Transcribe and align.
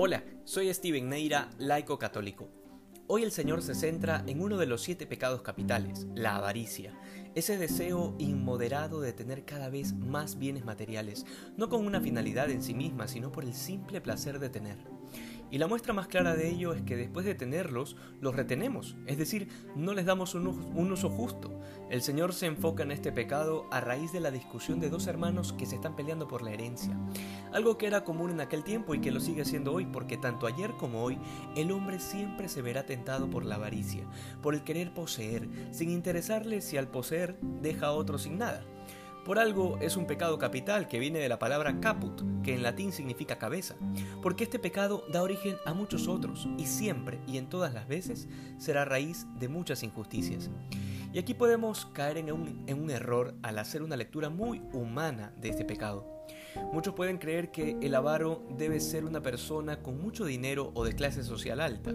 Hola, 0.00 0.22
soy 0.44 0.72
Steven 0.72 1.08
Neira, 1.08 1.50
laico 1.58 1.98
católico. 1.98 2.48
Hoy 3.08 3.24
el 3.24 3.32
Señor 3.32 3.62
se 3.62 3.74
centra 3.74 4.22
en 4.28 4.40
uno 4.40 4.56
de 4.56 4.66
los 4.66 4.80
siete 4.80 5.08
pecados 5.08 5.42
capitales, 5.42 6.06
la 6.14 6.36
avaricia, 6.36 6.96
ese 7.34 7.58
deseo 7.58 8.14
inmoderado 8.20 9.00
de 9.00 9.12
tener 9.12 9.44
cada 9.44 9.70
vez 9.70 9.94
más 9.94 10.38
bienes 10.38 10.64
materiales, 10.64 11.26
no 11.56 11.68
con 11.68 11.84
una 11.84 12.00
finalidad 12.00 12.48
en 12.48 12.62
sí 12.62 12.74
misma, 12.74 13.08
sino 13.08 13.32
por 13.32 13.42
el 13.42 13.54
simple 13.54 14.00
placer 14.00 14.38
de 14.38 14.50
tener. 14.50 14.76
Y 15.50 15.58
la 15.58 15.66
muestra 15.66 15.94
más 15.94 16.08
clara 16.08 16.34
de 16.34 16.48
ello 16.48 16.74
es 16.74 16.82
que 16.82 16.96
después 16.96 17.24
de 17.24 17.34
tenerlos, 17.34 17.96
los 18.20 18.36
retenemos, 18.36 18.96
es 19.06 19.16
decir, 19.16 19.48
no 19.74 19.94
les 19.94 20.04
damos 20.04 20.34
un 20.34 20.46
uso, 20.46 21.08
justo. 21.08 21.58
El 21.90 22.02
Señor 22.02 22.34
se 22.34 22.46
enfoca 22.46 22.82
en 22.82 22.90
este 22.90 23.12
pecado 23.12 23.66
a 23.70 23.80
raíz 23.80 24.12
de 24.12 24.20
la 24.20 24.30
discusión 24.30 24.78
de 24.78 24.90
dos 24.90 25.06
hermanos 25.06 25.54
que 25.54 25.66
se 25.66 25.76
están 25.76 25.96
peleando 25.96 26.28
por 26.28 26.42
la 26.42 26.52
herencia. 26.52 26.94
Algo 27.52 27.78
que 27.78 27.86
era 27.86 28.04
común 28.04 28.30
en 28.30 28.40
aquel 28.40 28.62
tiempo 28.62 28.94
y 28.94 29.00
que 29.00 29.10
lo 29.10 29.20
sigue 29.20 29.44
siendo 29.44 29.72
hoy, 29.72 29.86
porque 29.86 30.18
tanto 30.18 30.46
ayer 30.46 30.72
como 30.72 31.02
hoy, 31.02 31.18
el 31.56 31.72
hombre 31.72 31.98
siempre 31.98 32.48
se 32.48 32.62
verá 32.62 32.84
tentado 32.84 33.30
por 33.30 33.44
la 33.44 33.54
avaricia, 33.54 34.04
por 34.42 34.54
el 34.54 34.64
querer 34.64 34.92
poseer, 34.92 35.48
sin 35.70 35.90
interesarle 35.90 36.60
si 36.60 36.76
al 36.76 36.88
poseer 36.88 37.38
deja 37.40 37.86
a 37.86 37.92
otro 37.92 38.18
sin 38.18 38.38
nada. 38.38 38.62
Por 39.28 39.38
algo 39.38 39.76
es 39.82 39.98
un 39.98 40.06
pecado 40.06 40.38
capital 40.38 40.88
que 40.88 40.98
viene 40.98 41.18
de 41.18 41.28
la 41.28 41.38
palabra 41.38 41.80
caput, 41.80 42.22
que 42.42 42.54
en 42.54 42.62
latín 42.62 42.92
significa 42.92 43.36
cabeza, 43.36 43.74
porque 44.22 44.44
este 44.44 44.58
pecado 44.58 45.04
da 45.12 45.22
origen 45.22 45.58
a 45.66 45.74
muchos 45.74 46.08
otros 46.08 46.48
y 46.56 46.64
siempre 46.64 47.20
y 47.26 47.36
en 47.36 47.46
todas 47.46 47.74
las 47.74 47.86
veces 47.86 48.26
será 48.56 48.86
raíz 48.86 49.26
de 49.38 49.48
muchas 49.48 49.82
injusticias. 49.82 50.48
Y 51.12 51.18
aquí 51.18 51.32
podemos 51.34 51.86
caer 51.86 52.18
en 52.18 52.30
un, 52.30 52.64
en 52.66 52.82
un 52.82 52.90
error 52.90 53.34
al 53.42 53.58
hacer 53.58 53.82
una 53.82 53.96
lectura 53.96 54.28
muy 54.28 54.60
humana 54.72 55.32
de 55.40 55.48
este 55.48 55.64
pecado. 55.64 56.18
Muchos 56.72 56.94
pueden 56.94 57.18
creer 57.18 57.50
que 57.50 57.76
el 57.80 57.94
avaro 57.94 58.46
debe 58.58 58.80
ser 58.80 59.04
una 59.04 59.22
persona 59.22 59.82
con 59.82 60.00
mucho 60.02 60.24
dinero 60.24 60.70
o 60.74 60.84
de 60.84 60.92
clase 60.92 61.24
social 61.24 61.60
alta. 61.60 61.94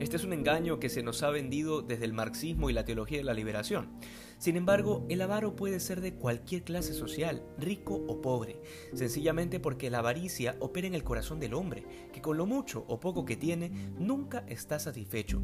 Este 0.00 0.16
es 0.16 0.24
un 0.24 0.32
engaño 0.32 0.80
que 0.80 0.88
se 0.88 1.02
nos 1.02 1.22
ha 1.22 1.30
vendido 1.30 1.82
desde 1.82 2.04
el 2.04 2.12
marxismo 2.12 2.68
y 2.68 2.72
la 2.72 2.84
teología 2.84 3.18
de 3.18 3.24
la 3.24 3.34
liberación. 3.34 3.90
Sin 4.38 4.56
embargo, 4.56 5.04
el 5.08 5.20
avaro 5.20 5.54
puede 5.54 5.78
ser 5.78 6.00
de 6.00 6.14
cualquier 6.14 6.62
clase 6.62 6.94
social, 6.94 7.42
rico 7.58 7.94
o 7.94 8.20
pobre, 8.20 8.60
sencillamente 8.94 9.60
porque 9.60 9.90
la 9.90 9.98
avaricia 9.98 10.56
opera 10.60 10.86
en 10.86 10.94
el 10.94 11.04
corazón 11.04 11.38
del 11.40 11.54
hombre, 11.54 11.84
que 12.12 12.22
con 12.22 12.36
lo 12.36 12.46
mucho 12.46 12.84
o 12.88 13.00
poco 13.00 13.24
que 13.24 13.36
tiene 13.36 13.70
nunca 13.98 14.44
está 14.48 14.78
satisfecho 14.78 15.42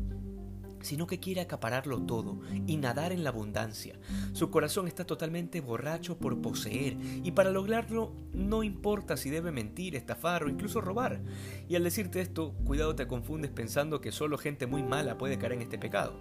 sino 0.85 1.07
que 1.07 1.19
quiere 1.19 1.41
acapararlo 1.41 2.03
todo 2.03 2.41
y 2.67 2.77
nadar 2.77 3.13
en 3.13 3.25
la 3.25 3.31
abundancia. 3.31 3.99
Su 4.33 4.51
corazón 4.51 4.87
está 4.87 5.05
totalmente 5.05 5.61
borracho 5.61 6.19
por 6.19 6.41
poseer 6.41 6.97
y 7.23 7.33
para 7.33 7.51
lograrlo 7.51 8.13
no 8.33 8.63
importa 8.63 9.17
si 9.17 9.31
debe 9.31 9.51
mentir, 9.51 9.97
estafar 9.97 10.45
o 10.45 10.49
incluso 10.49 10.81
robar. 10.81 11.21
Y 11.69 11.77
al 11.77 11.85
decirte 11.85 12.21
esto, 12.21 12.53
cuidado 12.65 12.95
te 12.95 13.07
confundes 13.07 13.51
pensando 13.51 14.01
que 14.01 14.13
solo 14.13 14.39
gente 14.39 14.67
muy 14.67 14.83
mala 14.83 15.19
puede 15.19 15.39
caer 15.39 15.53
en 15.53 15.63
este 15.63 15.79
pecado. 15.79 16.21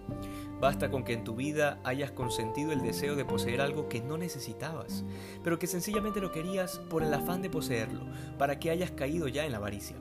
Basta 0.60 0.90
con 0.90 1.04
que 1.04 1.12
en 1.12 1.24
tu 1.24 1.36
vida 1.36 1.80
hayas 1.84 2.10
consentido 2.10 2.72
el 2.72 2.82
deseo 2.82 3.16
de 3.16 3.24
poseer 3.24 3.60
algo 3.60 3.88
que 3.88 4.00
no 4.00 4.16
necesitabas, 4.16 5.04
pero 5.42 5.58
que 5.58 5.66
sencillamente 5.66 6.20
lo 6.20 6.32
querías 6.32 6.78
por 6.88 7.02
el 7.02 7.12
afán 7.12 7.42
de 7.42 7.50
poseerlo, 7.50 8.06
para 8.38 8.58
que 8.58 8.70
hayas 8.70 8.92
caído 8.92 9.28
ya 9.28 9.44
en 9.44 9.52
la 9.52 9.58
avaricia 9.58 9.96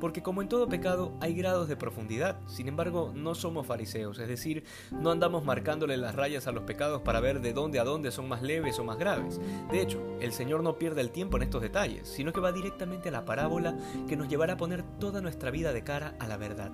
porque 0.00 0.22
como 0.22 0.42
en 0.42 0.48
todo 0.48 0.68
pecado 0.68 1.12
hay 1.20 1.34
grados 1.34 1.68
de 1.68 1.76
profundidad, 1.76 2.38
sin 2.46 2.68
embargo 2.68 3.12
no 3.14 3.34
somos 3.34 3.66
fariseos, 3.66 4.18
es 4.18 4.28
decir, 4.28 4.64
no 4.90 5.10
andamos 5.10 5.44
marcándole 5.44 5.96
las 5.96 6.14
rayas 6.14 6.46
a 6.46 6.52
los 6.52 6.64
pecados 6.64 7.02
para 7.02 7.20
ver 7.20 7.40
de 7.40 7.52
dónde 7.52 7.78
a 7.78 7.84
dónde 7.84 8.10
son 8.10 8.28
más 8.28 8.42
leves 8.42 8.78
o 8.78 8.84
más 8.84 8.98
graves. 8.98 9.40
De 9.70 9.80
hecho, 9.80 10.02
el 10.20 10.32
Señor 10.32 10.62
no 10.62 10.78
pierde 10.78 11.00
el 11.00 11.10
tiempo 11.10 11.36
en 11.36 11.44
estos 11.44 11.62
detalles, 11.62 12.08
sino 12.08 12.32
que 12.32 12.40
va 12.40 12.52
directamente 12.52 13.08
a 13.08 13.12
la 13.12 13.24
parábola 13.24 13.76
que 14.08 14.16
nos 14.16 14.28
llevará 14.28 14.54
a 14.54 14.58
poner 14.58 14.82
toda 14.98 15.20
nuestra 15.20 15.50
vida 15.50 15.72
de 15.72 15.84
cara 15.84 16.14
a 16.18 16.28
la 16.28 16.36
verdad. 16.36 16.72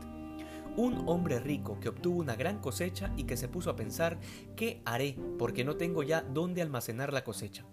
Un 0.74 1.06
hombre 1.06 1.38
rico 1.38 1.78
que 1.80 1.90
obtuvo 1.90 2.18
una 2.20 2.34
gran 2.34 2.58
cosecha 2.58 3.12
y 3.16 3.24
que 3.24 3.36
se 3.36 3.48
puso 3.48 3.68
a 3.68 3.76
pensar, 3.76 4.18
¿qué 4.56 4.80
haré? 4.86 5.16
Porque 5.38 5.64
no 5.64 5.76
tengo 5.76 6.02
ya 6.02 6.22
dónde 6.22 6.62
almacenar 6.62 7.12
la 7.12 7.24
cosecha. 7.24 7.66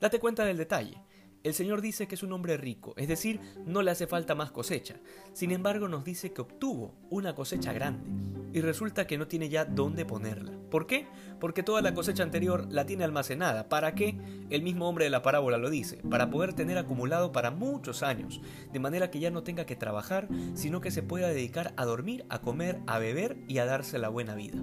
Date 0.00 0.18
cuenta 0.18 0.44
del 0.44 0.56
detalle. 0.56 1.02
El 1.44 1.54
Señor 1.54 1.80
dice 1.80 2.08
que 2.08 2.16
es 2.16 2.24
un 2.24 2.32
hombre 2.32 2.56
rico, 2.56 2.94
es 2.96 3.06
decir, 3.06 3.40
no 3.64 3.82
le 3.82 3.92
hace 3.92 4.08
falta 4.08 4.34
más 4.34 4.50
cosecha. 4.50 4.96
Sin 5.32 5.52
embargo, 5.52 5.86
nos 5.86 6.04
dice 6.04 6.32
que 6.32 6.40
obtuvo 6.40 6.94
una 7.10 7.36
cosecha 7.36 7.72
grande 7.72 8.10
y 8.52 8.60
resulta 8.60 9.06
que 9.06 9.18
no 9.18 9.28
tiene 9.28 9.48
ya 9.48 9.64
dónde 9.64 10.04
ponerla. 10.04 10.52
¿Por 10.68 10.86
qué? 10.86 11.06
Porque 11.38 11.62
toda 11.62 11.80
la 11.80 11.94
cosecha 11.94 12.24
anterior 12.24 12.66
la 12.70 12.86
tiene 12.86 13.04
almacenada. 13.04 13.68
¿Para 13.68 13.94
qué? 13.94 14.18
El 14.50 14.62
mismo 14.62 14.88
hombre 14.88 15.04
de 15.04 15.10
la 15.10 15.22
parábola 15.22 15.58
lo 15.58 15.70
dice, 15.70 15.98
para 16.10 16.28
poder 16.28 16.54
tener 16.54 16.76
acumulado 16.76 17.30
para 17.30 17.52
muchos 17.52 18.02
años, 18.02 18.40
de 18.72 18.80
manera 18.80 19.10
que 19.10 19.20
ya 19.20 19.30
no 19.30 19.44
tenga 19.44 19.64
que 19.64 19.76
trabajar, 19.76 20.28
sino 20.54 20.80
que 20.80 20.90
se 20.90 21.04
pueda 21.04 21.28
dedicar 21.28 21.72
a 21.76 21.84
dormir, 21.84 22.26
a 22.30 22.40
comer, 22.40 22.80
a 22.86 22.98
beber 22.98 23.36
y 23.46 23.58
a 23.58 23.64
darse 23.64 23.98
la 23.98 24.08
buena 24.08 24.34
vida. 24.34 24.58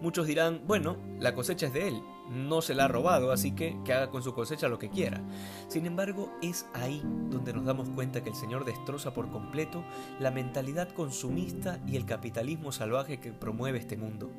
Muchos 0.00 0.26
dirán, 0.26 0.62
bueno, 0.66 0.96
la 1.20 1.34
cosecha 1.34 1.66
es 1.66 1.72
de 1.72 1.88
él, 1.88 2.02
no 2.30 2.62
se 2.62 2.74
la 2.74 2.84
ha 2.84 2.88
robado, 2.88 3.32
así 3.32 3.52
que 3.52 3.76
que 3.84 3.92
haga 3.92 4.10
con 4.10 4.22
su 4.22 4.34
cosecha 4.34 4.68
lo 4.68 4.78
que 4.78 4.90
quiera. 4.90 5.22
Sin 5.68 5.86
embargo, 5.86 6.32
es 6.42 6.66
ahí 6.74 7.02
donde 7.30 7.52
nos 7.52 7.64
damos 7.64 7.88
cuenta 7.90 8.22
que 8.22 8.30
el 8.30 8.36
Señor 8.36 8.64
destroza 8.64 9.12
por 9.12 9.30
completo 9.30 9.84
la 10.20 10.30
mentalidad 10.30 10.90
consumista 10.90 11.80
y 11.86 11.96
el 11.96 12.06
capitalismo 12.06 12.72
salvaje 12.72 13.18
que 13.18 13.32
promueve 13.32 13.78
este 13.78 13.96
mundo. 13.96 14.30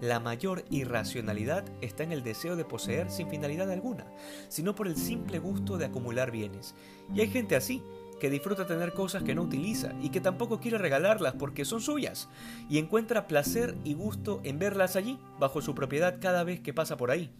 La 0.00 0.20
mayor 0.20 0.64
irracionalidad 0.70 1.64
está 1.80 2.02
en 2.02 2.12
el 2.12 2.22
deseo 2.22 2.56
de 2.56 2.64
poseer 2.64 3.10
sin 3.10 3.28
finalidad 3.28 3.70
alguna, 3.70 4.06
sino 4.48 4.74
por 4.74 4.86
el 4.86 4.96
simple 4.96 5.38
gusto 5.38 5.78
de 5.78 5.86
acumular 5.86 6.30
bienes. 6.30 6.74
Y 7.14 7.20
hay 7.20 7.28
gente 7.28 7.56
así, 7.56 7.82
que 8.20 8.30
disfruta 8.30 8.66
tener 8.66 8.92
cosas 8.92 9.22
que 9.22 9.34
no 9.34 9.42
utiliza 9.42 9.92
y 10.00 10.10
que 10.10 10.20
tampoco 10.20 10.60
quiere 10.60 10.78
regalarlas 10.78 11.34
porque 11.34 11.64
son 11.64 11.80
suyas, 11.80 12.28
y 12.68 12.78
encuentra 12.78 13.26
placer 13.26 13.76
y 13.84 13.94
gusto 13.94 14.40
en 14.44 14.58
verlas 14.58 14.96
allí, 14.96 15.18
bajo 15.38 15.60
su 15.60 15.74
propiedad 15.74 16.18
cada 16.20 16.44
vez 16.44 16.60
que 16.60 16.74
pasa 16.74 16.96
por 16.96 17.10
ahí, 17.10 17.30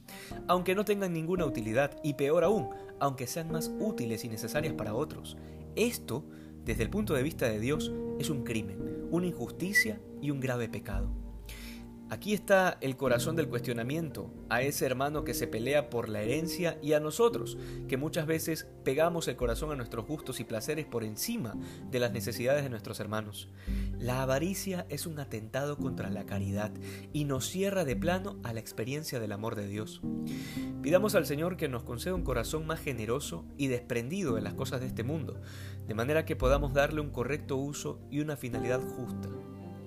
aunque 0.48 0.74
no 0.74 0.84
tengan 0.84 1.12
ninguna 1.12 1.46
utilidad, 1.46 1.98
y 2.02 2.14
peor 2.14 2.44
aún, 2.44 2.70
aunque 3.00 3.26
sean 3.26 3.50
más 3.50 3.72
útiles 3.78 4.24
y 4.24 4.28
necesarias 4.28 4.74
para 4.74 4.94
otros. 4.94 5.36
Esto, 5.74 6.24
desde 6.64 6.82
el 6.82 6.90
punto 6.90 7.14
de 7.14 7.22
vista 7.22 7.48
de 7.48 7.60
Dios, 7.60 7.92
es 8.18 8.30
un 8.30 8.44
crimen, 8.44 9.06
una 9.10 9.26
injusticia 9.26 10.00
y 10.20 10.30
un 10.30 10.40
grave 10.40 10.68
pecado. 10.68 11.25
Aquí 12.08 12.34
está 12.34 12.78
el 12.82 12.96
corazón 12.96 13.34
del 13.34 13.48
cuestionamiento, 13.48 14.32
a 14.48 14.62
ese 14.62 14.86
hermano 14.86 15.24
que 15.24 15.34
se 15.34 15.48
pelea 15.48 15.90
por 15.90 16.08
la 16.08 16.22
herencia 16.22 16.78
y 16.80 16.92
a 16.92 17.00
nosotros, 17.00 17.58
que 17.88 17.96
muchas 17.96 18.26
veces 18.26 18.68
pegamos 18.84 19.26
el 19.26 19.34
corazón 19.34 19.72
a 19.72 19.74
nuestros 19.74 20.06
gustos 20.06 20.38
y 20.38 20.44
placeres 20.44 20.86
por 20.86 21.02
encima 21.02 21.56
de 21.90 21.98
las 21.98 22.12
necesidades 22.12 22.62
de 22.62 22.70
nuestros 22.70 23.00
hermanos. 23.00 23.48
La 23.98 24.22
avaricia 24.22 24.86
es 24.88 25.04
un 25.06 25.18
atentado 25.18 25.78
contra 25.78 26.08
la 26.08 26.26
caridad 26.26 26.70
y 27.12 27.24
nos 27.24 27.48
cierra 27.48 27.84
de 27.84 27.96
plano 27.96 28.38
a 28.44 28.52
la 28.52 28.60
experiencia 28.60 29.18
del 29.18 29.32
amor 29.32 29.56
de 29.56 29.66
Dios. 29.66 30.00
Pidamos 30.82 31.16
al 31.16 31.26
Señor 31.26 31.56
que 31.56 31.68
nos 31.68 31.82
conceda 31.82 32.14
un 32.14 32.22
corazón 32.22 32.66
más 32.66 32.78
generoso 32.78 33.44
y 33.56 33.66
desprendido 33.66 34.36
de 34.36 34.42
las 34.42 34.54
cosas 34.54 34.80
de 34.80 34.86
este 34.86 35.02
mundo, 35.02 35.40
de 35.88 35.94
manera 35.94 36.24
que 36.24 36.36
podamos 36.36 36.72
darle 36.72 37.00
un 37.00 37.10
correcto 37.10 37.56
uso 37.56 37.98
y 38.12 38.20
una 38.20 38.36
finalidad 38.36 38.80
justa 38.80 39.28